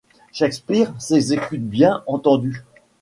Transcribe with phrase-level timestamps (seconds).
[0.31, 2.63] Shakespeare s'exécute bien entendu.